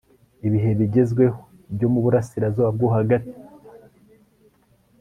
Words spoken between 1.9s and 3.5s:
mu burasirazuba bwo hagati